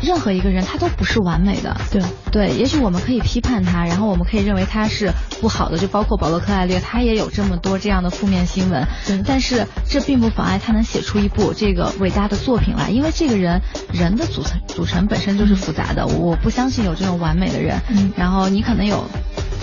[0.02, 2.02] 任何一个人他都不是完美的，对。
[2.32, 8.86] 对，也许我们可以批判他，然后我们可以认为他是不好的，就包括保罗·克莱略，他也有这么多这样的负面新闻，
[9.26, 13.60] 但是这并不妨碍他能写出一部这个伟大的作品来，因为这个人
[13.92, 17.80] 人的组成组成本身就是复杂的，我不相信有这种完美的人，
[18.16, 19.04] 然后你可能有。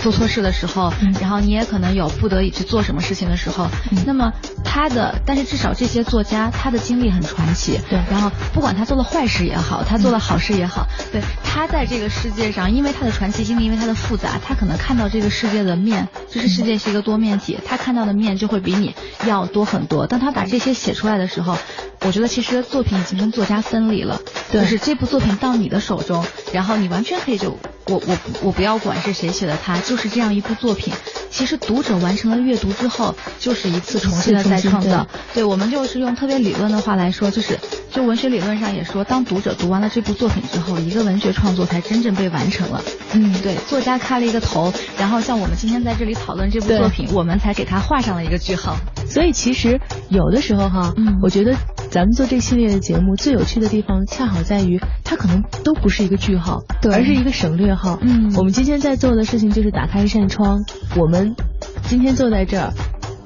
[0.02, 3.68] 做错事的时候，然后你也可能有不得已去做什么事情的时候。
[4.06, 4.32] 那么
[4.64, 7.80] 他的，但是至少这些作家他的经历很传奇。
[7.90, 11.58] 对，然后不管他做了坏事也好，他做了好事也好，对他。
[11.58, 18.94] 他在这个世界上，因为他的传奇经历，因为他的复杂，他可能看到这个世界的面，就是世界是一个多面体，他看到的面就会比你
[19.26, 20.06] 要多很多。
[20.06, 21.58] 当他把这些写出来的时候，
[22.02, 24.22] 我觉得其实作品已经跟作家分离了，
[24.54, 26.24] 就是这部作品到你的手中，
[26.54, 30.94] 然后你完全可以就我我我不要管是谁写的，它就是这样一部作品。
[31.30, 35.08] 其实读者完成了阅读之后，就是一次重新的再创造。
[35.34, 37.60] 对我们就是用特别理论的话来说，就是
[37.92, 42.82] 就文学理论上也说，当读者读完了这部作品之后，一个文学创作才真正被完成了。
[43.14, 48.76] 嗯，对，作家开了一个头，然后像我们今天在这里讨论这部作品，我们才给他画上了一个句号。
[49.08, 49.80] 所以其实
[50.10, 51.56] 有的时候哈，嗯，我觉得
[51.90, 57.98] 咱们做这系列的节目最有趣的地方，恰好在于它可能都不是一个句号，对，而是一个省略号。
[58.02, 60.64] 嗯，我们今天在做的事情就是打开一扇窗，
[60.96, 61.36] 我们。
[61.84, 62.74] 今天坐在这儿，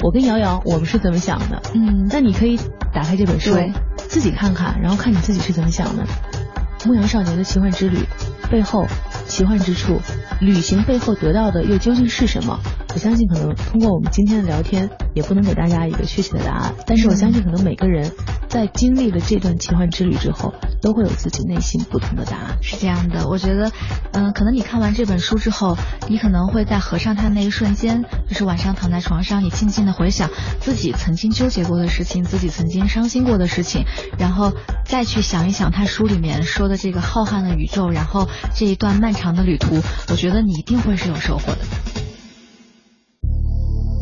[0.01, 1.61] 我跟瑶瑶，我们是怎么想的？
[1.73, 2.59] 嗯，那你可以
[2.93, 3.55] 打开这本书，
[3.95, 6.03] 自己看看，然后看你自己是怎么想的。
[6.85, 7.97] 《牧羊少年的奇幻之旅》
[8.49, 8.85] 背后
[9.27, 10.01] 奇幻之处，
[10.39, 12.59] 旅行背后得到的又究竟是什么？
[12.93, 16.73] 我相信，可能通过我们今天的聊天，也不能给大家一个确切的答案。
[16.85, 18.11] 但是我相信，可能每个人
[18.49, 22.57] 在经历了这段奇幻之旅之后，都会有自己内心不同的答案。
[22.61, 23.71] 是这样的，我觉得，
[24.11, 25.77] 嗯，可能你看完这本书之后，
[26.09, 30.29] 你可能会在合上它那一瞬间，就是晚上躺在床上，你静静的回想
[30.59, 33.85] 自己曾经纠结过的事情，自己曾经伤心过的事情，
[34.17, 34.51] 然后
[34.83, 39.75] 再去想一想他书里面说的这个浩瀚的宇宙，然后这一段漫长的旅途，
[40.09, 41.59] 我觉得你一定会是有收获的。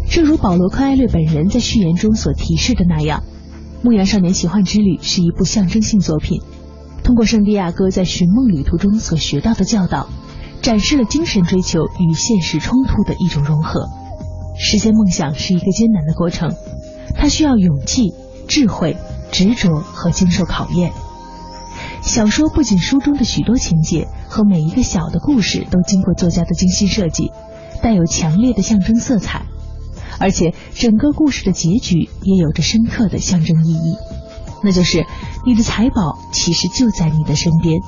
[0.09, 3.23] 正如保罗·柯艾略本人在序言中所提示的那样，
[3.83, 6.41] 《牧羊少年奇幻之旅》是一部象征性作品，
[7.03, 10.07] 通过圣地亚哥在寻梦旅途中所学到的教导，
[10.61, 13.87] 展示了精神追求与现实冲突的一种融合。
[14.57, 16.53] 实现梦想是一个艰难的过程，
[17.15, 18.13] 它需要勇气、
[18.47, 18.97] 智慧、
[19.31, 20.91] 执着和经受考验。
[22.01, 27.31] 小说不仅书中的许多情节和每一个小的故事都经过作家的精心设计，
[27.81, 29.45] 带有强烈的象征色彩。
[30.19, 33.95] 而且整个故事的结局也有着深刻的象征意义，
[34.63, 35.05] 那就是
[35.45, 37.79] 你的财宝其实就在你的身边，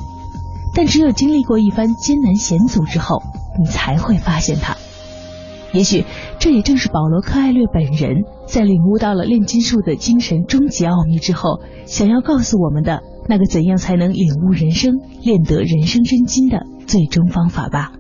[0.74, 3.22] 但只有经历过一番艰难险阻之后，
[3.60, 4.78] 你才会发现它。
[5.74, 6.06] 也许
[6.40, 17.94] 这也正是保罗·柯艾略本人在领悟到了炼金术的精神终极奥秘之后，想要告诉我们的那个怎样才能领悟人生、练得人生真经的最终方法吧。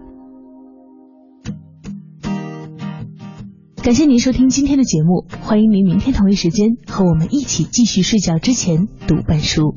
[3.84, 9.76] 感谢您收听今天的节目，欢迎您明天同一时间和我们一起继续睡觉之前读本书。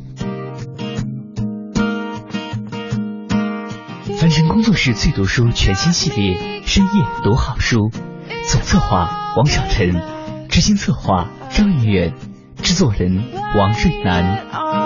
[4.18, 6.36] 凡尘工作室最读书全新系列
[6.66, 6.90] 《深夜
[7.22, 7.88] 读好书》，
[8.50, 9.94] 总策划王小晨，
[10.50, 12.14] 执行策划张远远，
[12.56, 13.22] 制作人
[13.56, 14.83] 王瑞南。